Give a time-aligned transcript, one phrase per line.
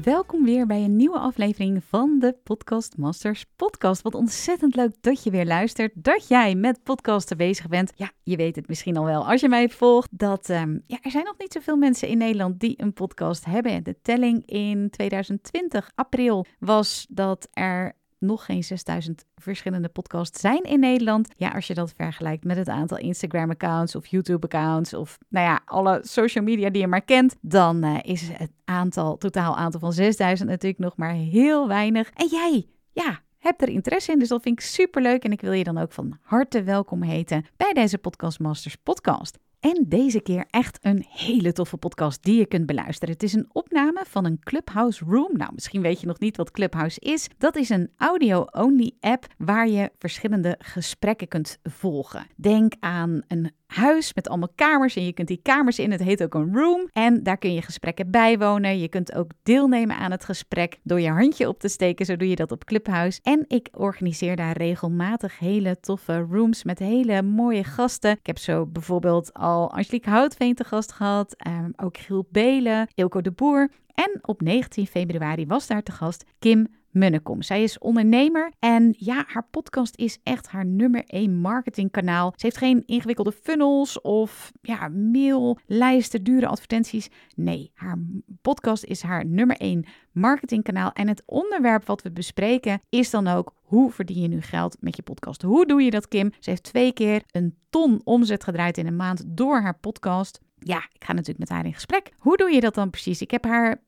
[0.00, 4.02] Welkom weer bij een nieuwe aflevering van de Podcast Masters podcast.
[4.02, 7.92] Wat ontzettend leuk dat je weer luistert, dat jij met podcasten bezig bent.
[7.94, 11.10] Ja, je weet het misschien al wel als je mij volgt, dat um, ja, er
[11.10, 13.84] zijn nog niet zoveel mensen in Nederland die een podcast hebben.
[13.84, 20.80] De telling in 2020, april, was dat er nog geen 6000 verschillende podcasts zijn in
[20.80, 21.28] Nederland.
[21.36, 26.00] Ja, als je dat vergelijkt met het aantal Instagram-accounts of YouTube-accounts of nou ja, alle
[26.02, 30.48] social media die je maar kent, dan uh, is het aantal, totaal aantal van 6000
[30.48, 32.10] natuurlijk nog maar heel weinig.
[32.14, 35.40] En jij, ja, hebt er interesse in, dus dat vind ik super leuk en ik
[35.40, 39.38] wil je dan ook van harte welkom heten bij deze Podcast Masters podcast.
[39.62, 43.14] En deze keer echt een hele toffe podcast die je kunt beluisteren.
[43.14, 45.36] Het is een opname van een Clubhouse Room.
[45.36, 47.28] Nou, misschien weet je nog niet wat Clubhouse is.
[47.38, 52.26] Dat is een audio-only app waar je verschillende gesprekken kunt volgen.
[52.36, 55.90] Denk aan een huis met allemaal kamers en je kunt die kamers in.
[55.90, 58.78] Het heet ook een room en daar kun je gesprekken bijwonen.
[58.78, 62.06] Je kunt ook deelnemen aan het gesprek door je handje op te steken.
[62.06, 63.20] Zo doe je dat op Clubhouse.
[63.22, 68.10] En ik organiseer daar regelmatig hele toffe rooms met hele mooie gasten.
[68.10, 73.20] Ik heb zo bijvoorbeeld al Angelique Houtveen te gast gehad, um, ook Giel Belen, Ilko
[73.20, 73.70] de Boer.
[73.94, 77.42] En op 19 februari was daar te gast Kim Munnekom.
[77.42, 82.32] Zij is ondernemer en ja, haar podcast is echt haar nummer 1 marketingkanaal.
[82.36, 87.08] Ze heeft geen ingewikkelde funnels of ja, maillijsten, dure advertenties.
[87.34, 87.98] Nee, haar
[88.42, 90.92] podcast is haar nummer 1 marketingkanaal.
[90.92, 94.96] En het onderwerp wat we bespreken is dan ook hoe verdien je nu geld met
[94.96, 95.42] je podcast?
[95.42, 96.32] Hoe doe je dat, Kim?
[96.38, 100.40] Ze heeft twee keer een ton omzet gedraaid in een maand door haar podcast.
[100.58, 102.12] Ja, ik ga natuurlijk met haar in gesprek.
[102.18, 103.20] Hoe doe je dat dan precies?
[103.20, 103.82] Ik heb haar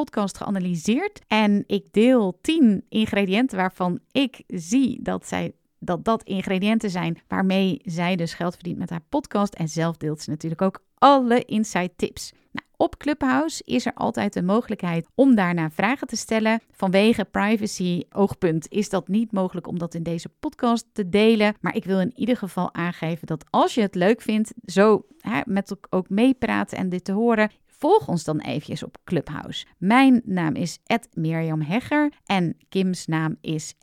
[0.00, 1.20] podcast geanalyseerd.
[1.26, 7.80] En ik deel 10 ingrediënten waarvan ik zie dat zij dat dat ingrediënten zijn waarmee
[7.84, 9.54] zij dus geld verdient met haar podcast.
[9.54, 12.32] En zelf deelt ze natuurlijk ook alle inside tips.
[12.52, 16.60] Nou, op Clubhouse is er altijd de mogelijkheid om daarna vragen te stellen.
[16.70, 21.54] Vanwege privacy oogpunt is dat niet mogelijk om dat in deze podcast te delen.
[21.60, 25.40] Maar ik wil in ieder geval aangeven dat als je het leuk vindt, zo hè,
[25.44, 27.50] met ook meepraten en dit te horen,
[27.80, 29.66] volg ons dan eventjes op Clubhouse.
[29.78, 30.78] Mijn naam is
[31.14, 33.74] Mirjam Hegger en Kim's naam is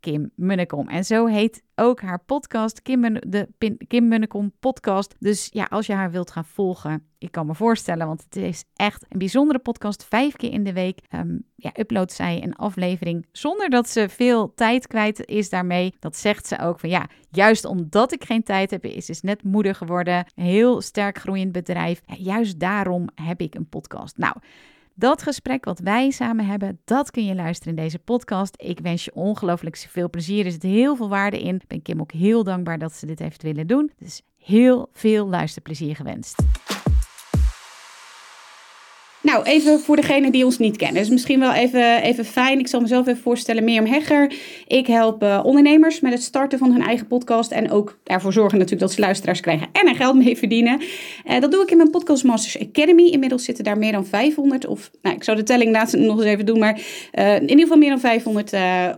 [0.00, 0.88] Kim Munnekom.
[0.88, 3.48] En zo heet ook haar podcast, Kim, de
[3.88, 5.14] Kim Munnekom podcast.
[5.18, 8.64] Dus ja, als je haar wilt gaan volgen, ik kan me voorstellen, want het is
[8.74, 10.04] echt een bijzondere podcast.
[10.04, 14.54] Vijf keer in de week um, ja, uploadt zij een aflevering zonder dat ze veel
[14.54, 15.94] tijd kwijt is daarmee.
[15.98, 19.42] Dat zegt ze ook van ja, juist omdat ik geen tijd heb, is is net
[19.42, 20.24] moeder geworden.
[20.34, 22.02] Heel sterk groeiend bedrijf.
[22.06, 24.16] juist daarom heb ik een podcast.
[24.16, 24.34] Nou,
[24.94, 28.54] dat gesprek wat wij samen hebben, dat kun je luisteren in deze podcast.
[28.56, 30.44] Ik wens je ongelooflijk veel plezier.
[30.44, 31.54] Er zit heel veel waarde in.
[31.54, 33.90] Ik ben Kim ook heel dankbaar dat ze dit heeft willen doen.
[33.98, 36.42] Dus heel veel luisterplezier gewenst.
[39.22, 41.02] Nou, even voor degenen die ons niet kennen.
[41.02, 42.58] is misschien wel even, even fijn.
[42.58, 43.64] Ik zal mezelf even voorstellen.
[43.64, 44.32] Mirjam Hegger.
[44.66, 47.50] Ik help uh, ondernemers met het starten van hun eigen podcast.
[47.50, 50.80] En ook ervoor zorgen natuurlijk dat ze luisteraars krijgen en er geld mee verdienen.
[51.26, 53.02] Uh, dat doe ik in mijn Podcast Masters Academy.
[53.02, 54.66] Inmiddels zitten daar meer dan 500.
[54.66, 56.58] Of nou, ik zou de telling laatst nog eens even doen.
[56.58, 56.80] Maar
[57.14, 58.52] uh, in ieder geval meer dan 500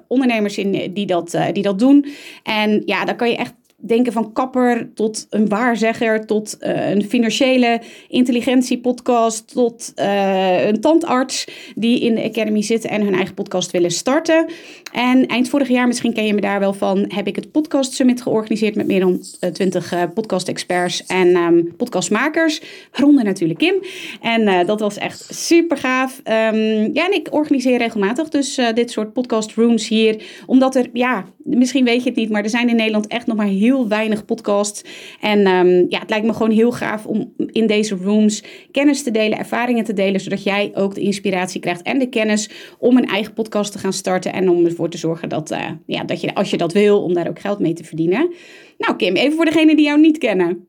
[0.09, 2.07] ondernemers in, die, dat, die dat doen.
[2.43, 3.55] En ja, daar kan je echt
[3.87, 11.49] denken van kapper tot een waarzegger, tot uh, een financiële intelligentiepodcast, tot uh, een tandarts
[11.75, 14.47] die in de Academy zitten en hun eigen podcast willen starten.
[14.93, 17.93] En eind vorig jaar, misschien ken je me daar wel van, heb ik het Podcast
[17.93, 22.63] Summit georganiseerd met meer dan uh, 20 podcast-experts en um, podcastmakers.
[22.93, 23.75] Waaronder natuurlijk Kim.
[24.21, 26.21] En dat was echt super gaaf.
[26.25, 31.25] Um, ja, en ik organiseer regelmatig dus dit soort podcast rooms hier, omdat er, ja,
[31.45, 33.89] misschien weet je het niet, maar er zijn in Nederland echt nog maar heel heel
[33.89, 34.83] weinig podcasts.
[35.21, 38.43] En um, ja, het lijkt me gewoon heel gaaf om in deze rooms
[38.73, 42.51] kennis te delen, ervaringen te delen, zodat jij ook de inspiratie krijgt en de kennis
[42.79, 46.05] om een eigen podcast te gaan starten en om ervoor te zorgen dat, uh, ja,
[46.05, 48.35] dat je, als je dat wil, om daar ook geld mee te verdienen.
[48.79, 50.67] Nou, Kim, even voor degenen die jou niet kennen.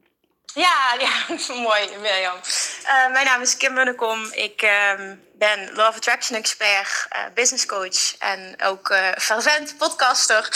[0.54, 1.36] Ja, ja,
[1.68, 1.82] mooi.
[1.82, 4.20] Uh, mijn naam is Kim Munnekom.
[4.32, 5.12] Ik uh,
[5.44, 10.50] ben Love Attraction Expert, uh, business coach en ook uh, fervent podcaster.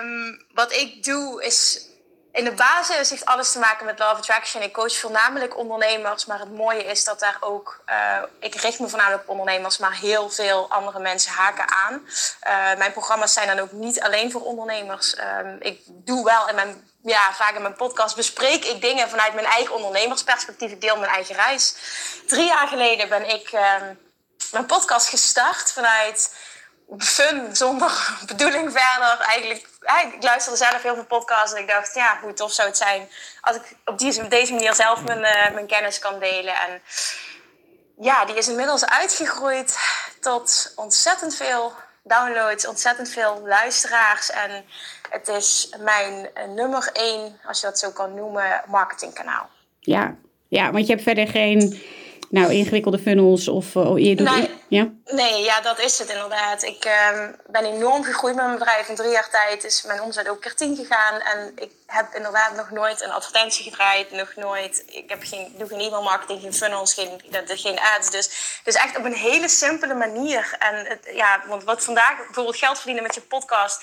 [0.00, 1.88] Um, wat ik doe is
[2.34, 4.62] in de basis heeft alles te maken met Love Attraction.
[4.62, 8.88] Ik coach voornamelijk ondernemers, maar het mooie is dat daar ook, uh, ik richt me
[8.88, 11.92] voornamelijk op ondernemers, maar heel veel andere mensen haken aan.
[11.94, 15.14] Uh, mijn programma's zijn dan ook niet alleen voor ondernemers.
[15.14, 15.22] Uh,
[15.58, 19.46] ik doe wel in mijn, ja, vaak in mijn podcast bespreek ik dingen vanuit mijn
[19.46, 20.70] eigen ondernemersperspectief.
[20.70, 21.74] Ik deel mijn eigen reis.
[22.26, 23.94] Drie jaar geleden ben ik ehm,
[24.52, 26.30] mijn podcast gestart vanuit
[26.98, 29.18] fun, zonder bedoeling verder.
[29.20, 29.68] Eigenlijk,
[30.14, 33.08] ik luisterde zelf heel veel podcasts en ik dacht, ja, hoe tof zou het zijn
[33.40, 36.54] als ik op, op deze manier zelf mijn, uh, mijn kennis kan delen.
[36.54, 36.80] En
[38.00, 39.78] ja, die is inmiddels uitgegroeid
[40.20, 41.72] tot ontzettend veel
[42.02, 44.30] downloads, ontzettend veel luisteraars.
[44.30, 44.64] En
[45.10, 49.48] het is mijn uh, nummer één, als je dat zo kan noemen, marketingkanaal.
[49.80, 50.14] Ja,
[50.48, 51.82] ja want je hebt verder geen
[52.34, 54.30] nou, ingewikkelde funnels of je doet...
[54.30, 54.88] Nee, ja?
[55.04, 56.62] nee, ja, dat is het inderdaad.
[56.62, 58.88] Ik uh, ben enorm gegroeid met mijn bedrijf.
[58.88, 61.20] In drie jaar tijd is mijn omzet ook keer tien gegaan.
[61.20, 64.10] En ik heb inderdaad nog nooit een advertentie gedraaid.
[64.10, 64.84] Nog nooit...
[64.86, 68.10] Ik heb geen, doe geen e-mail marketing, geen funnels, geen, geen ads.
[68.10, 70.56] Dus, dus echt op een hele simpele manier.
[70.58, 73.82] En het, ja, want wat vandaag bijvoorbeeld geld verdienen met je podcast...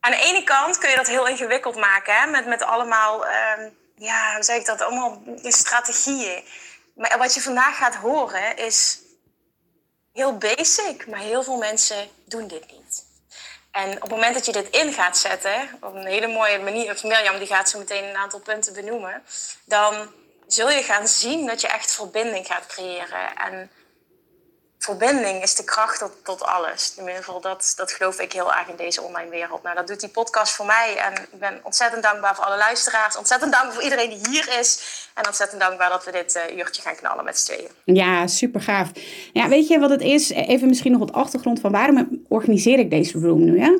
[0.00, 2.14] Aan de ene kant kun je dat heel ingewikkeld maken.
[2.14, 2.26] Hè?
[2.26, 3.26] Met, met allemaal...
[3.26, 4.82] Uh, ja, hoe zeg ik dat?
[4.82, 6.44] Allemaal strategieën.
[6.98, 8.98] Maar wat je vandaag gaat horen is
[10.12, 13.06] heel basic, maar heel veel mensen doen dit niet.
[13.70, 16.92] En op het moment dat je dit in gaat zetten, op een hele mooie manier,
[16.92, 19.22] of Mirjam die gaat zo meteen een aantal punten benoemen,
[19.64, 20.12] dan
[20.46, 23.36] zul je gaan zien dat je echt verbinding gaat creëren.
[23.36, 23.70] En
[24.78, 26.94] verbinding is de kracht tot, tot alles.
[26.96, 29.62] In ieder geval, dat, dat geloof ik heel erg in deze online wereld.
[29.62, 30.96] Nou, dat doet die podcast voor mij.
[30.96, 33.16] En ik ben ontzettend dankbaar voor alle luisteraars.
[33.16, 34.82] Ontzettend dankbaar voor iedereen die hier is.
[35.14, 37.68] En ontzettend dankbaar dat we dit uh, uurtje gaan knallen met z'n tweeën.
[37.84, 38.90] Ja, super gaaf.
[39.32, 40.30] Ja, weet je wat het is?
[40.30, 43.58] Even misschien nog wat achtergrond van waarom organiseer ik deze room nu?
[43.58, 43.78] Ja?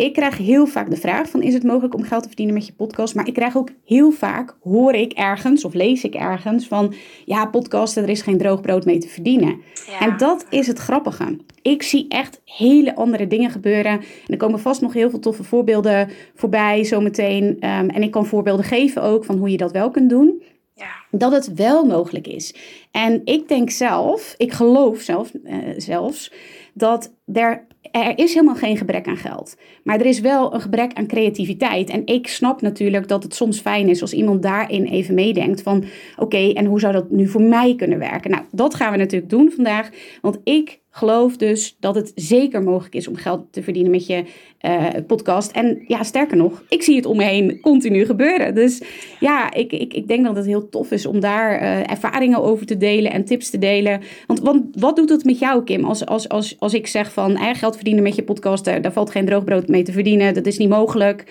[0.00, 2.66] Ik krijg heel vaak de vraag van is het mogelijk om geld te verdienen met
[2.66, 3.14] je podcast?
[3.14, 6.94] Maar ik krijg ook heel vaak, hoor ik ergens of lees ik ergens van
[7.24, 9.60] ja, podcasten, er is geen droog brood mee te verdienen.
[10.00, 11.36] En dat is het grappige.
[11.62, 13.92] Ik zie echt hele andere dingen gebeuren.
[13.92, 17.44] En er komen vast nog heel veel toffe voorbeelden voorbij zometeen.
[17.44, 20.42] Um, en ik kan voorbeelden geven ook van hoe je dat wel kunt doen.
[20.74, 20.90] Ja.
[21.10, 22.54] Dat het wel mogelijk is.
[22.90, 26.32] En ik denk zelf, ik geloof zelf, uh, zelfs,
[26.74, 29.56] dat er er is helemaal geen gebrek aan geld.
[29.84, 31.90] Maar er is wel een gebrek aan creativiteit.
[31.90, 35.84] En ik snap natuurlijk dat het soms fijn is als iemand daarin even meedenkt van
[36.16, 38.30] oké, en hoe zou dat nu voor mij kunnen werken?
[38.30, 39.90] Nou, dat gaan we natuurlijk doen vandaag.
[40.20, 44.24] Want ik geloof dus dat het zeker mogelijk is om geld te verdienen met je
[44.60, 45.50] uh, podcast.
[45.50, 48.54] En ja, sterker nog, ik zie het om me heen continu gebeuren.
[48.54, 48.82] Dus
[49.20, 52.66] ja, ik, ik, ik denk dat het heel tof is om daar uh, ervaringen over
[52.66, 54.00] te delen en tips te delen.
[54.26, 57.19] Want, want wat doet het met jou, Kim, als, als, als, als ik zeg van
[57.28, 60.58] eh, geld verdienen met je podcast, daar valt geen droogbrood mee te verdienen, dat is
[60.58, 61.24] niet mogelijk.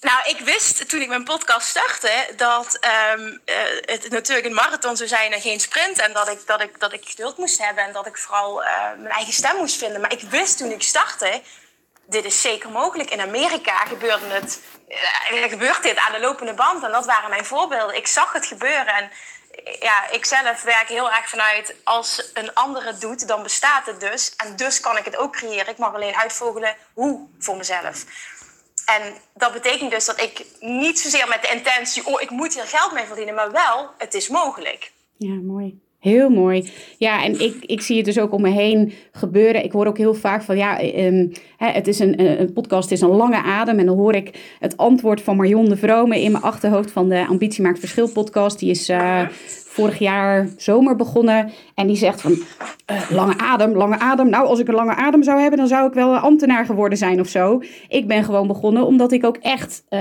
[0.00, 2.78] Nou, ik wist toen ik mijn podcast startte dat
[3.14, 5.98] um, uh, het natuurlijk een marathon zou zijn en geen sprint.
[5.98, 8.68] En dat ik, dat ik, dat ik geduld moest hebben en dat ik vooral uh,
[8.98, 10.00] mijn eigen stem moest vinden.
[10.00, 11.40] Maar ik wist toen ik startte,
[12.06, 13.10] dit is zeker mogelijk.
[13.10, 14.60] In Amerika gebeurde het,
[15.32, 16.84] uh, gebeurt dit aan de lopende band.
[16.84, 17.96] En dat waren mijn voorbeelden.
[17.96, 18.86] Ik zag het gebeuren.
[18.86, 19.10] En
[19.80, 24.00] ja, ik zelf werk heel erg vanuit als een ander het doet, dan bestaat het
[24.00, 24.34] dus.
[24.36, 25.68] En dus kan ik het ook creëren.
[25.68, 28.04] Ik mag alleen uitvogelen hoe voor mezelf.
[28.86, 32.66] En dat betekent dus dat ik niet zozeer met de intentie, oh, ik moet hier
[32.66, 34.92] geld mee verdienen, maar wel, het is mogelijk.
[35.16, 35.80] Ja, mooi.
[35.98, 36.72] Heel mooi.
[36.98, 39.64] Ja, en ik, ik zie het dus ook om me heen gebeuren.
[39.64, 43.08] Ik hoor ook heel vaak van ja, um, het is een, een podcast is een
[43.08, 43.78] lange adem.
[43.78, 47.26] En dan hoor ik het antwoord van Marion de Vrome in mijn achterhoofd van de
[47.26, 48.58] Ambitie Maakt Verschil podcast.
[48.58, 49.28] Die is uh,
[49.78, 51.50] vorig jaar zomer begonnen.
[51.74, 54.28] En die zegt van, uh, lange adem, lange adem.
[54.28, 57.20] Nou, als ik een lange adem zou hebben, dan zou ik wel ambtenaar geworden zijn
[57.20, 57.62] of zo.
[57.88, 60.00] Ik ben gewoon begonnen omdat ik ook echt uh,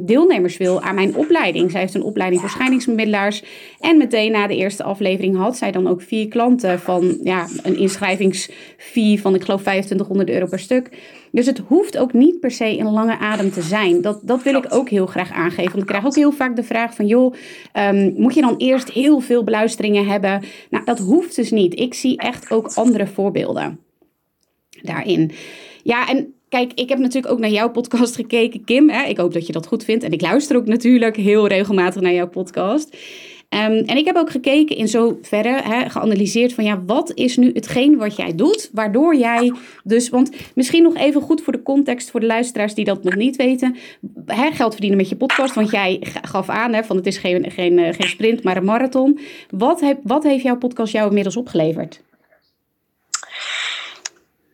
[0.00, 1.70] deelnemers wil aan mijn opleiding.
[1.70, 3.44] Zij heeft een opleiding voor scheidingsbemiddelaars.
[3.80, 7.76] En meteen na de eerste aflevering had zij dan ook vier klanten van ja, een
[7.76, 10.87] inschrijvingsfee van, ik geloof, 2500 euro per stuk.
[11.30, 14.02] Dus het hoeft ook niet per se een lange adem te zijn.
[14.02, 15.70] Dat, dat wil ik ook heel graag aangeven.
[15.70, 17.06] Want ik krijg ook heel vaak de vraag van...
[17.06, 17.34] joh,
[17.74, 20.42] um, moet je dan eerst heel veel beluisteringen hebben?
[20.70, 21.78] Nou, dat hoeft dus niet.
[21.78, 23.80] Ik zie echt ook andere voorbeelden
[24.82, 25.32] daarin.
[25.82, 28.90] Ja, en Kijk, ik heb natuurlijk ook naar jouw podcast gekeken, Kim.
[28.90, 29.02] Hè?
[29.02, 30.04] Ik hoop dat je dat goed vindt.
[30.04, 32.96] En ik luister ook natuurlijk heel regelmatig naar jouw podcast.
[33.50, 37.50] Um, en ik heb ook gekeken in zoverre, hè, geanalyseerd van ja, wat is nu
[37.52, 39.52] hetgeen wat jij doet, waardoor jij
[39.84, 43.14] dus, want misschien nog even goed voor de context, voor de luisteraars die dat nog
[43.14, 43.76] niet weten,
[44.26, 47.50] hè, geld verdienen met je podcast, want jij gaf aan hè, van het is geen,
[47.50, 49.20] geen, eh, geen sprint, maar een marathon.
[49.50, 52.00] Wat, heb, wat heeft jouw podcast jou inmiddels opgeleverd?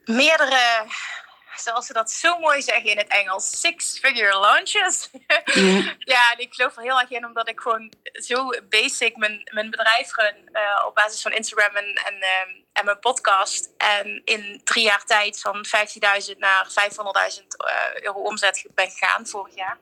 [0.04, 0.84] Meerdere
[1.64, 5.10] zoals ze dat zo mooi zeggen in het Engels, six-figure launches.
[5.98, 6.34] Ja.
[6.36, 10.50] ik geloof er heel erg in, omdat ik gewoon zo basic mijn, mijn bedrijf run
[10.52, 13.70] uh, op basis van Instagram en, en, ehm, en mijn podcast.
[13.76, 16.68] En in drie jaar tijd van 15.000 naar
[17.40, 17.46] 500.000
[18.02, 19.78] euro omzet ben gegaan vorig jaar.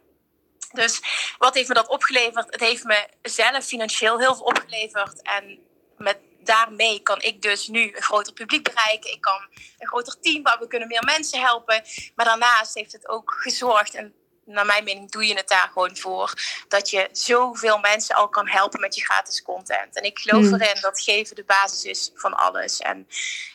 [0.72, 1.00] Dus
[1.38, 2.46] wat heeft me dat opgeleverd?
[2.50, 5.22] Het heeft me zelf financieel heel veel opgeleverd.
[5.22, 5.58] En
[5.96, 9.12] met daarmee kan ik dus nu een groter publiek bereiken.
[9.12, 9.40] Ik kan
[9.78, 11.82] een groter team waar we kunnen meer mensen helpen.
[12.14, 15.96] Maar daarnaast heeft het ook gezorgd, en naar mijn mening doe je het daar gewoon
[15.96, 16.32] voor,
[16.68, 19.96] dat je zoveel mensen al kan helpen met je gratis content.
[19.96, 20.60] En ik geloof hmm.
[20.60, 22.78] erin dat geven de basis is van alles.
[22.78, 23.08] En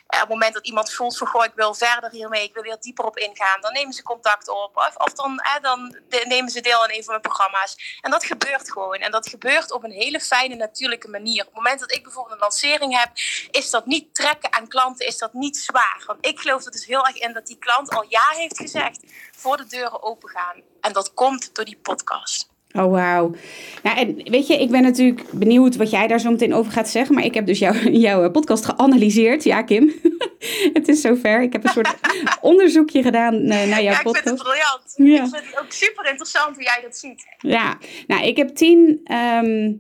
[0.08, 2.78] op het moment dat iemand voelt van goh, ik wil verder hiermee, ik wil weer
[2.80, 4.72] dieper op ingaan, dan nemen ze contact op.
[4.74, 8.00] Of, of dan, dan nemen ze deel aan een van mijn programma's.
[8.02, 8.96] En dat gebeurt gewoon.
[8.96, 11.42] En dat gebeurt op een hele fijne, natuurlijke manier.
[11.42, 13.10] Op het moment dat ik bijvoorbeeld een lancering heb,
[13.52, 16.04] is dat niet trekken aan klanten, is dat niet zwaar.
[16.06, 19.04] Want ik geloof er dus heel erg in dat die klant al ja heeft gezegd
[19.38, 20.62] voor de deuren open gaan.
[20.82, 22.56] En dat komt door die podcast.
[22.72, 23.36] Oh, wauw.
[23.84, 26.90] Nou, en weet je, ik ben natuurlijk benieuwd wat jij daar zo meteen over gaat
[26.90, 27.16] zeggen.
[27.16, 29.44] Maar ik heb dus jou, jouw podcast geanalyseerd.
[29.44, 29.94] Ja, Kim.
[30.74, 31.42] het is zover.
[31.42, 31.96] Ik heb een soort
[32.42, 34.06] onderzoekje gedaan uh, naar jouw podcast.
[34.06, 34.94] Ja, ik vind het briljant.
[34.96, 35.24] Ja.
[35.24, 37.26] Ik vind het ook super interessant hoe jij dat ziet.
[37.38, 39.74] Ja, nou, ik heb tien ehm,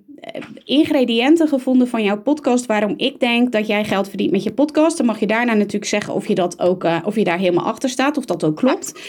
[0.64, 2.66] ingrediënten gevonden van jouw podcast.
[2.66, 4.98] Waarom ik denk dat jij geld verdient met je podcast.
[4.98, 7.66] Dan mag je daarna natuurlijk zeggen of je, dat ook, uh, of je daar helemaal
[7.66, 8.18] achter staat.
[8.18, 9.02] Of dat ook klopt.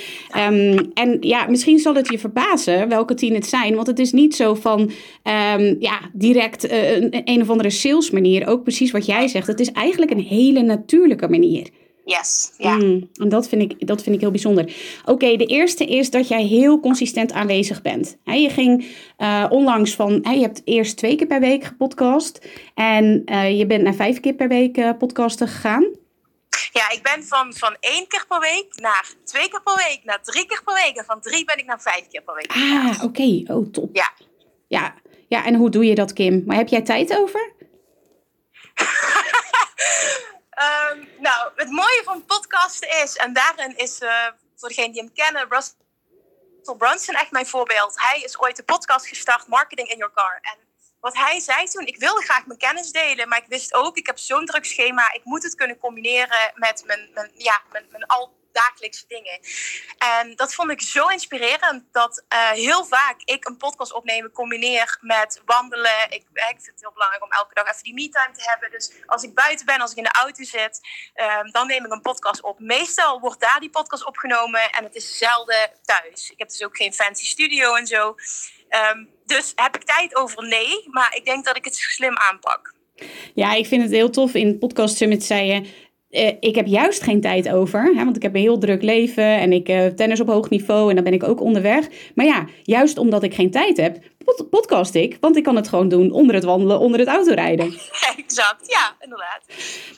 [0.51, 3.75] Um, en ja, misschien zal het je verbazen welke tien het zijn.
[3.75, 8.11] Want het is niet zo van um, ja, direct uh, een, een of andere sales
[8.11, 8.47] manier.
[8.47, 9.47] Ook precies wat jij zegt.
[9.47, 11.69] Het is eigenlijk een hele natuurlijke manier.
[12.09, 12.77] Yes, ja.
[12.77, 14.73] Mm, en dat vind ik, dat vind ik heel bijzonder.
[15.05, 18.17] Oké, de eerste is dat jij heel consistent aanwezig bent.
[18.25, 22.47] je ging uh, onlangs van, je hebt eerst twee keer per week gepodcast.
[22.75, 25.87] En uh, je bent naar vijf keer per week uh, podcasten gegaan.
[26.73, 30.23] Ja, ik ben van, van één keer per week naar twee keer per week, naar
[30.23, 30.97] drie keer per week.
[30.97, 32.53] En van drie ben ik naar vijf keer per week.
[32.53, 33.53] Ah, oké.
[33.53, 33.97] Oh, top.
[33.97, 34.13] Ja.
[34.69, 34.95] ja.
[35.29, 36.43] Ja, en hoe doe je dat, Kim?
[36.47, 37.53] Maar heb jij tijd over?
[40.59, 45.13] um, nou, het mooie van podcasten is, en daarin is uh, voor degenen die hem
[45.13, 48.01] kennen, Russell Brunson echt mijn voorbeeld.
[48.01, 50.39] Hij is ooit de podcast gestart, Marketing in Your Car.
[50.41, 50.59] En
[51.01, 54.07] wat hij zei toen, ik wilde graag mijn kennis delen, maar ik wist ook, ik
[54.07, 58.07] heb zo'n druk schema, ik moet het kunnen combineren met mijn, mijn, ja, mijn, mijn
[58.07, 59.41] al dagelijkse dingen.
[59.99, 64.99] En dat vond ik zo inspirerend dat uh, heel vaak ik een podcast opnemen combineer
[65.01, 66.05] met wandelen.
[66.09, 68.71] Ik, ik vind het heel belangrijk om elke dag even die me-time te hebben.
[68.71, 70.81] Dus als ik buiten ben, als ik in de auto zit,
[71.15, 72.59] um, dan neem ik een podcast op.
[72.59, 76.31] Meestal wordt daar die podcast opgenomen en het is zelden thuis.
[76.31, 78.15] Ik heb dus ook geen fancy studio en zo.
[78.93, 80.47] Um, dus heb ik tijd over?
[80.47, 82.75] Nee, maar ik denk dat ik het slim aanpak.
[83.35, 84.35] Ja, ik vind het heel tof.
[84.35, 88.23] In Podcast Summit zei je, uh, ik heb juist geen tijd over, hè, want ik
[88.23, 91.13] heb een heel druk leven en ik uh, tennis op hoog niveau en dan ben
[91.13, 91.89] ik ook onderweg.
[92.15, 93.99] Maar ja, juist omdat ik geen tijd heb,
[94.51, 97.67] podcast ik, want ik kan het gewoon doen onder het wandelen, onder het autorijden.
[98.17, 99.41] Exact, ja, inderdaad.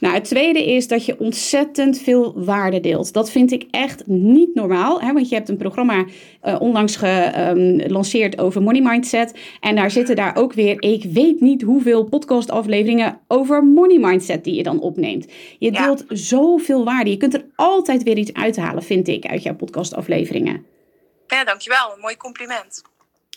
[0.00, 3.12] Nou, het tweede is dat je ontzettend veel waarde deelt.
[3.12, 6.04] Dat vind ik echt niet normaal, hè, want je hebt een programma
[6.44, 11.40] uh, onlangs gelanceerd um, over money mindset en daar zitten daar ook weer, ik weet
[11.40, 15.26] niet hoeveel podcastafleveringen over money mindset die je dan opneemt.
[15.58, 17.10] Je deelt zoveel waarde.
[17.10, 20.66] Je kunt er altijd weer iets uithalen, vind ik, uit jouw podcastafleveringen.
[21.26, 21.92] Ja, dankjewel.
[21.94, 22.82] Een mooi compliment.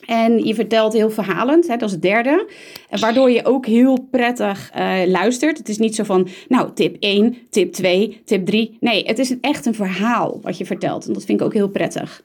[0.06, 2.52] En je vertelt heel verhalend, hè, dat is het derde.
[2.90, 5.58] Waardoor je ook heel prettig uh, luistert.
[5.58, 8.78] Het is niet zo van, nou, tip 1, tip 2, tip 3.
[8.80, 11.06] Nee, het is echt een verhaal wat je vertelt.
[11.08, 12.22] En dat vind ik ook heel prettig.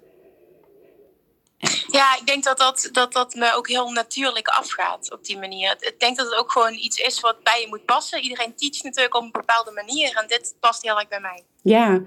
[1.91, 5.77] Ja, ik denk dat dat, dat dat me ook heel natuurlijk afgaat op die manier.
[5.81, 8.21] Ik denk dat het ook gewoon iets is wat bij je moet passen.
[8.23, 10.17] Iedereen teacht natuurlijk op een bepaalde manier.
[10.17, 11.43] En dit past heel erg bij mij.
[11.63, 12.01] Ja,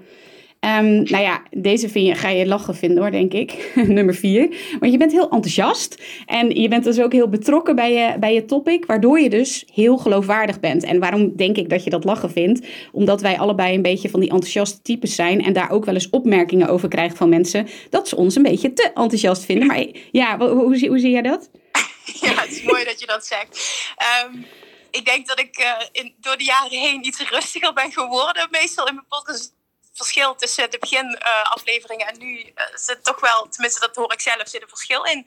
[0.64, 3.72] Um, nou ja, deze vind ga je lachen vinden hoor, denk ik.
[3.86, 4.56] Nummer vier.
[4.80, 6.02] Want je bent heel enthousiast.
[6.26, 8.86] En je bent dus ook heel betrokken bij je, bij je topic.
[8.86, 10.84] Waardoor je dus heel geloofwaardig bent.
[10.84, 12.66] En waarom denk ik dat je dat lachen vindt?
[12.92, 15.44] Omdat wij allebei een beetje van die enthousiaste types zijn.
[15.44, 17.68] En daar ook wel eens opmerkingen over krijgen van mensen.
[17.90, 19.66] Dat ze ons een beetje te enthousiast vinden.
[19.66, 21.50] Maar ja, hoe, hoe, zie jij dat?
[22.20, 23.92] Ja, het is mooi dat je dat zegt.
[24.26, 24.46] Um,
[24.90, 28.48] ik denk dat ik uh, in, door de jaren heen iets rustiger ben geworden.
[28.50, 29.54] Meestal in mijn podcast
[29.92, 34.48] verschil tussen de beginafleveringen en nu uh, zit toch wel, tenminste dat hoor ik zelf,
[34.48, 35.26] zit een verschil in.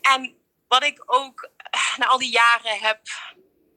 [0.00, 0.36] En
[0.68, 3.00] wat ik ook uh, na al die jaren heb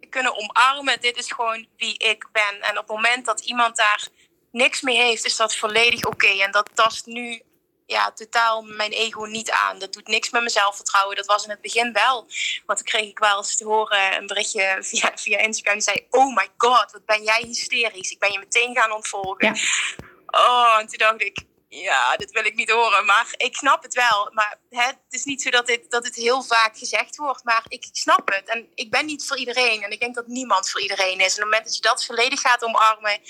[0.10, 2.62] kunnen omarmen, dit is gewoon wie ik ben.
[2.62, 4.08] En op het moment dat iemand daar
[4.52, 6.28] niks mee heeft, is dat volledig oké.
[6.28, 7.42] En dat tast nu
[7.86, 9.80] ja, totaal mijn ego niet aan.
[9.80, 11.16] Dat doet niks met mijn zelfvertrouwen.
[11.16, 12.28] Dat was in het begin wel.
[12.66, 15.74] Want dan kreeg ik wel eens te horen een berichtje via, via Instagram.
[15.74, 18.12] Die zei, oh my god, wat ben jij hysterisch.
[18.12, 19.54] Ik ben je meteen gaan ontvolgen.
[19.54, 19.62] Ja.
[20.32, 23.06] Oh, en toen dacht ik, ja, dit wil ik niet horen.
[23.06, 24.30] Maar ik snap het wel.
[24.34, 27.44] Maar hè, het is niet zo dat, dit, dat het heel vaak gezegd wordt.
[27.44, 28.50] Maar ik, ik snap het.
[28.50, 29.84] En ik ben niet voor iedereen.
[29.84, 31.26] En ik denk dat niemand voor iedereen is.
[31.26, 33.22] En op het moment dat je dat volledig gaat omarmen,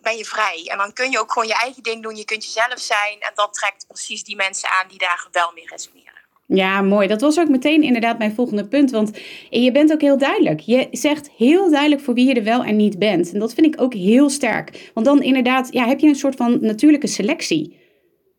[0.00, 0.66] ben je vrij.
[0.66, 2.16] En dan kun je ook gewoon je eigen ding doen.
[2.16, 3.20] Je kunt jezelf zijn.
[3.20, 6.13] En dat trekt precies die mensen aan die daar wel mee resoneren.
[6.46, 7.08] Ja, mooi.
[7.08, 8.90] Dat was ook meteen inderdaad mijn volgende punt.
[8.90, 9.18] Want
[9.50, 10.60] je bent ook heel duidelijk.
[10.60, 13.32] Je zegt heel duidelijk voor wie je er wel en niet bent.
[13.32, 14.90] En dat vind ik ook heel sterk.
[14.94, 17.78] Want dan inderdaad ja, heb je een soort van natuurlijke selectie.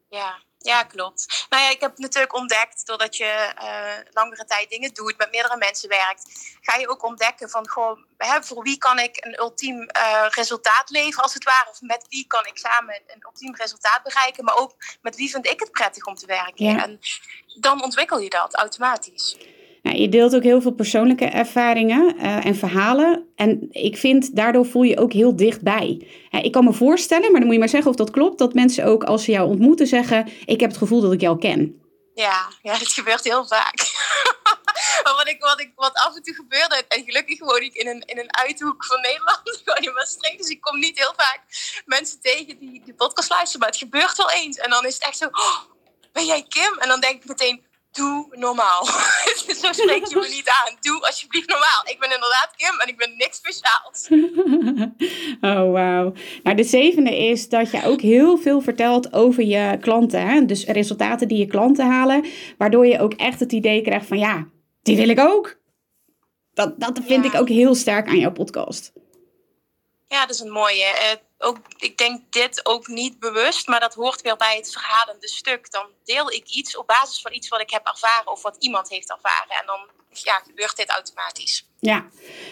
[0.10, 1.46] Ja, ja, klopt.
[1.50, 5.58] Nou ja, ik heb natuurlijk ontdekt, doordat je uh, langere tijd dingen doet, met meerdere
[5.58, 9.90] mensen werkt, ga je ook ontdekken van, goh, hè, voor wie kan ik een ultiem
[9.98, 14.04] uh, resultaat leveren, als het ware, of met wie kan ik samen een ultiem resultaat
[14.04, 16.66] bereiken, maar ook met wie vind ik het prettig om te werken.
[16.66, 16.84] Ja.
[16.84, 17.00] En
[17.60, 19.36] dan ontwikkel je dat automatisch.
[19.86, 23.28] Nou, je deelt ook heel veel persoonlijke ervaringen uh, en verhalen.
[23.36, 26.08] En ik vind, daardoor voel je ook heel dichtbij.
[26.32, 28.86] Ik kan me voorstellen, maar dan moet je maar zeggen of dat klopt, dat mensen
[28.86, 31.82] ook als ze jou ontmoeten zeggen: Ik heb het gevoel dat ik jou ken.
[32.14, 33.76] Ja, ja dat gebeurt heel vaak.
[35.18, 38.02] wat, ik, wat, ik, wat af en toe gebeurde, en gelukkig woon ik in een,
[38.06, 41.42] in een uithoek van Nederland, gewoon in Maastricht, dus ik kom niet heel vaak
[41.86, 44.58] mensen tegen die die podcast luisteren, maar het gebeurt wel eens.
[44.58, 45.58] En dan is het echt zo, oh,
[46.12, 46.78] ben jij Kim?
[46.78, 48.86] En dan denk ik meteen, doe normaal.
[49.62, 50.78] Zo spreek je me niet aan.
[50.82, 51.82] Doe alsjeblieft normaal.
[51.86, 54.08] Ik ben inderdaad Kim en ik ben niks speciaals.
[55.52, 56.14] oh, wauw.
[56.44, 60.28] Nou, de zevende is dat je ook heel veel vertelt over je klanten.
[60.28, 60.46] Hè?
[60.46, 62.26] Dus resultaten die je klanten halen.
[62.58, 64.48] Waardoor je ook echt het idee krijgt van ja,
[64.82, 65.58] die wil ik ook.
[66.54, 68.94] Dat, dat vind ik ook heel sterk aan jouw podcast.
[70.08, 71.20] Ja, dat is een mooie.
[71.46, 75.72] Ook, ik denk dit ook niet bewust, maar dat hoort weer bij het verhalende stuk.
[75.72, 78.90] Dan deel ik iets op basis van iets wat ik heb ervaren of wat iemand
[78.90, 79.50] heeft ervaren.
[79.50, 79.90] En dan
[80.24, 81.66] ja, gebeurt dit automatisch.
[81.80, 82.00] Ja,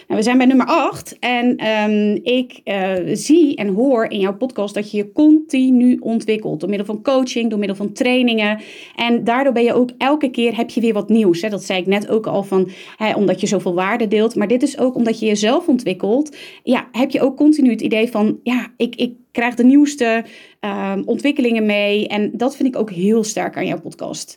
[0.08, 4.36] nou, we zijn bij nummer 8 en um, ik uh, zie en hoor in jouw
[4.36, 6.60] podcast dat je je continu ontwikkelt.
[6.60, 8.62] Door middel van coaching, door middel van trainingen.
[8.96, 11.42] En daardoor ben je ook elke keer, heb je weer wat nieuws.
[11.42, 11.48] Hè?
[11.48, 14.34] Dat zei ik net ook al van, hè, omdat je zoveel waarde deelt.
[14.34, 16.36] Maar dit is ook omdat je jezelf ontwikkelt.
[16.62, 20.24] Ja, heb je ook continu het idee van, ja, ik, ik krijg de nieuwste
[20.60, 22.08] uh, ontwikkelingen mee.
[22.08, 24.36] En dat vind ik ook heel sterk aan jouw podcast.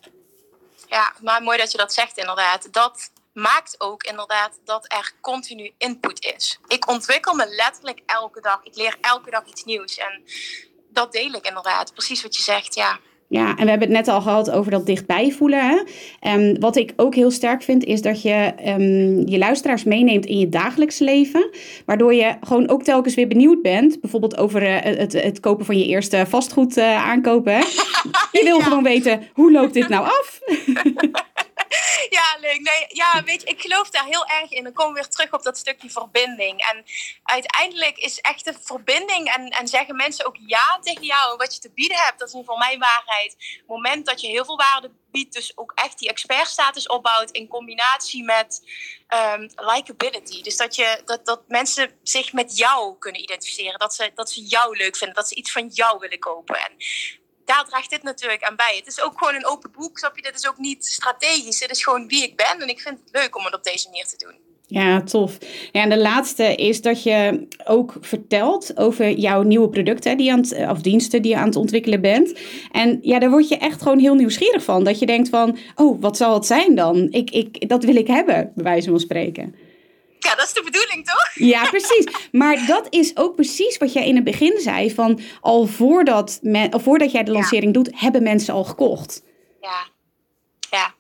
[0.90, 2.68] Ja, maar mooi dat je dat zegt inderdaad.
[2.72, 6.60] Dat maakt ook inderdaad dat er continu input is.
[6.67, 8.60] Ik ontwikkel me letterlijk elke dag.
[8.63, 9.97] Ik leer elke dag iets nieuws.
[9.97, 10.23] En
[10.89, 11.93] dat deel ik inderdaad.
[11.93, 13.00] Precies wat je zegt, ja.
[13.30, 15.67] Ja, en we hebben het net al gehad over dat dichtbij voelen.
[15.69, 15.80] Hè?
[16.34, 20.39] Um, wat ik ook heel sterk vind, is dat je um, je luisteraars meeneemt in
[20.39, 21.50] je dagelijks leven.
[21.86, 24.02] Waardoor je gewoon ook telkens weer benieuwd bent.
[24.02, 27.54] Bijvoorbeeld over uh, het, het, kopen van je eerste vastgoed uh, aankopen.
[27.54, 27.60] Hè?
[28.39, 30.39] Je wil gewoon weten, hoe loopt dit nou af?
[32.18, 32.60] ja, leuk.
[32.60, 34.64] Nee, ja, weet je, ik geloof daar heel erg in.
[34.64, 36.62] Dan komen we weer terug op dat stukje verbinding.
[36.62, 36.86] En
[37.24, 41.60] uiteindelijk is echte verbinding en, en zeggen mensen ook ja tegen jou en wat je
[41.60, 42.20] te bieden hebt.
[42.20, 43.36] Dat is in ieder mijn waarheid.
[43.38, 47.48] Het moment dat je heel veel waarde biedt, dus ook echt die expertstatus opbouwt in
[47.48, 48.62] combinatie met
[49.36, 50.42] um, likability.
[50.42, 53.80] Dus dat, je, dat, dat mensen zich met jou kunnen identificeren.
[53.80, 56.56] Dat ze, dat ze jou leuk vinden, dat ze iets van jou willen kopen.
[56.60, 56.76] En
[57.48, 58.76] daar draagt dit natuurlijk aan bij.
[58.78, 60.22] Het is ook gewoon een open boek, snap je?
[60.22, 61.60] Dit is ook niet strategisch.
[61.60, 62.62] Het is gewoon wie ik ben.
[62.62, 64.36] En ik vind het leuk om het op deze manier te doen.
[64.70, 65.38] Ja, tof.
[65.72, 70.70] Ja, en de laatste is dat je ook vertelt over jouw nieuwe producten die aan
[70.70, 72.40] of diensten die je aan het ontwikkelen bent.
[72.72, 74.84] En ja, daar word je echt gewoon heel nieuwsgierig van.
[74.84, 77.08] Dat je denkt van, oh, wat zal het zijn dan?
[77.12, 79.56] Ik, ik, dat wil ik hebben, bij wijze van spreken.
[80.28, 81.32] Ja, dat is de bedoeling, toch?
[81.34, 82.08] Ja, precies.
[82.32, 84.94] Maar dat is ook precies wat jij in het begin zei.
[84.94, 89.24] Van al voordat, me, of voordat jij de lancering doet, hebben mensen al gekocht.
[89.62, 89.88] Ja,
[90.70, 90.94] ja.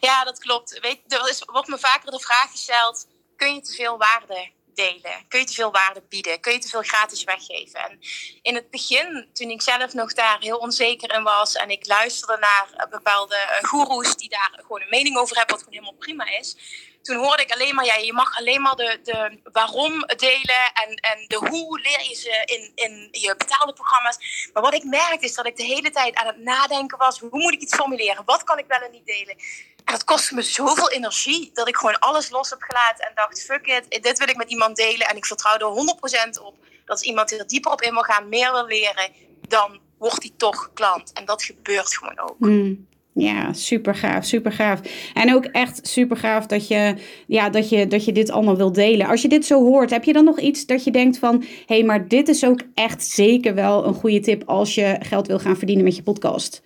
[0.00, 0.78] Ja, dat klopt.
[0.80, 3.06] Weet, er is, wordt me vaker de vraag gesteld:
[3.36, 4.50] kun je te veel waarde
[4.82, 5.24] delen?
[5.28, 6.40] Kun je te veel waarde bieden?
[6.40, 7.80] Kun je te veel gratis weggeven?
[7.80, 7.98] En
[8.42, 12.38] in het begin, toen ik zelf nog daar heel onzeker in was en ik luisterde
[12.40, 16.38] naar bepaalde uh, goeroes die daar gewoon een mening over hebben, wat gewoon helemaal prima
[16.38, 16.56] is
[17.02, 20.94] toen hoorde ik alleen maar, ja, je mag alleen maar de, de waarom delen en,
[20.94, 24.48] en de hoe leer je ze in, in je betaalde programma's.
[24.52, 27.28] Maar wat ik merkte is dat ik de hele tijd aan het nadenken was, hoe
[27.30, 28.24] moet ik iets formuleren?
[28.24, 29.36] Wat kan ik wel en niet delen?
[29.90, 33.66] Dat kostte me zoveel energie dat ik gewoon alles los heb gelaten en dacht, fuck
[33.66, 35.06] it, dit wil ik met iemand delen.
[35.06, 35.96] En ik vertrouw er
[36.38, 39.10] 100% op dat iemand er dieper op in wil gaan, meer wil leren,
[39.48, 41.12] dan wordt hij toch klant.
[41.12, 42.36] En dat gebeurt gewoon ook.
[42.38, 42.88] Hmm.
[43.14, 44.80] Ja, super gaaf, super gaaf.
[45.14, 46.94] En ook echt super gaaf dat je,
[47.26, 49.06] ja, dat, je, dat je dit allemaal wil delen.
[49.06, 51.40] Als je dit zo hoort, heb je dan nog iets dat je denkt van...
[51.40, 55.26] hé, hey, maar dit is ook echt zeker wel een goede tip als je geld
[55.26, 56.62] wil gaan verdienen met je podcast?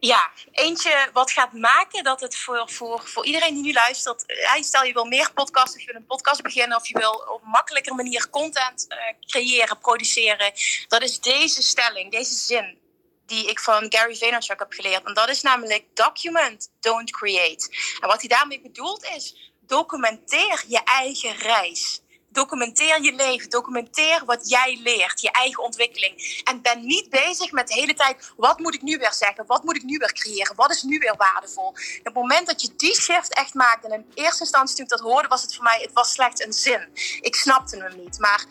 [0.00, 4.24] Ja, eentje wat gaat maken dat het voor, voor, voor iedereen die nu luistert...
[4.26, 6.76] Ja, stel je wil meer podcasts of je wil een podcast beginnen...
[6.76, 10.52] of je wil op makkelijker manier content uh, creëren, produceren.
[10.88, 12.78] Dat is deze stelling, deze zin
[13.26, 15.04] die ik van Gary Vaynerchuk heb geleerd.
[15.04, 17.68] En dat is namelijk document, don't create.
[18.00, 22.00] En wat hij daarmee bedoelt is, documenteer je eigen reis.
[22.32, 26.42] Documenteer je leven, documenteer wat jij leert, je eigen ontwikkeling.
[26.44, 29.64] En ben niet bezig met de hele tijd, wat moet ik nu weer zeggen, wat
[29.64, 31.66] moet ik nu weer creëren, wat is nu weer waardevol.
[31.68, 34.90] Op het moment dat je die shift echt maakt, en in eerste instantie toen ik
[34.90, 36.88] dat hoorde, was het voor mij, het was slechts een zin.
[37.20, 38.44] Ik snapte hem niet, maar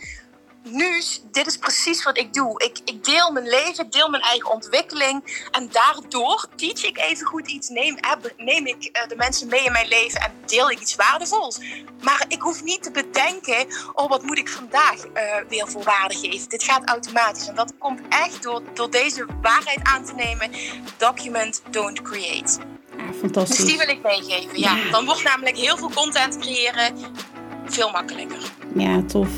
[0.64, 2.64] nu, dit is precies wat ik doe.
[2.64, 5.48] Ik, ik deel mijn leven, ik deel mijn eigen ontwikkeling.
[5.52, 7.70] En daardoor teach ik even goed iets.
[7.70, 7.98] Neem,
[8.38, 11.60] neem ik eh, de mensen mee in mijn leven en deel ik iets waardevols.
[12.02, 15.12] Maar ik hoef niet te bedenken, oh wat moet ik vandaag uh,
[15.50, 16.50] weer voor waarde geven.
[16.50, 17.48] Dit gaat automatisch.
[17.48, 20.52] En dat komt echt door, door deze waarheid aan te nemen.
[20.98, 22.58] Document, don't create.
[22.98, 23.58] Ja, fantastisch.
[23.58, 24.60] Dus die wil ik meegeven.
[24.60, 24.76] Ja.
[24.76, 24.92] ja.
[24.92, 26.96] Dan wordt namelijk heel veel content creëren
[27.66, 28.52] veel makkelijker.
[28.76, 29.30] Ja, tof.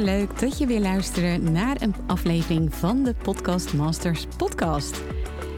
[0.00, 5.02] Leuk dat je weer luistert naar een aflevering van de Podcast Masters podcast.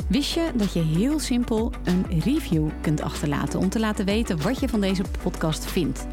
[0.09, 4.61] Wist je dat je heel simpel een review kunt achterlaten om te laten weten wat
[4.61, 6.07] je van deze podcast vindt?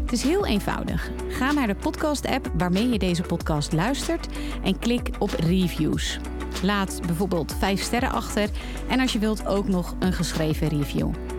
[0.00, 1.10] Het is heel eenvoudig.
[1.28, 4.26] Ga naar de podcast-app waarmee je deze podcast luistert
[4.62, 6.18] en klik op reviews.
[6.62, 8.50] Laat bijvoorbeeld 5 sterren achter
[8.88, 11.10] en als je wilt ook nog een geschreven review.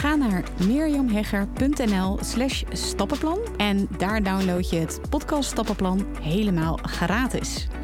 [0.00, 7.68] Ga naar mirjamhegger.nl slash stappenplan en daar download je het podcast stappenplan helemaal gratis.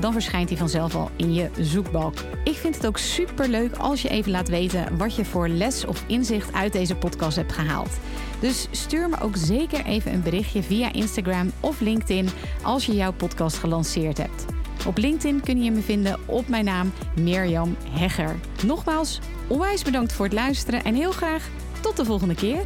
[0.00, 2.14] dan verschijnt hij vanzelf al in je zoekbalk.
[2.44, 5.84] Ik vind het ook super leuk als je even laat weten wat je voor les
[5.84, 7.90] of inzicht uit deze podcast hebt gehaald.
[8.40, 12.28] Dus stuur me ook zeker even een berichtje via Instagram of LinkedIn
[12.62, 14.44] als je jouw podcast gelanceerd hebt.
[14.86, 18.36] Op LinkedIn kun je me vinden op mijn naam Mirjam Hegger.
[18.66, 21.48] Nogmaals, onwijs bedankt voor het luisteren en heel graag
[21.80, 22.60] tot de volgende keer.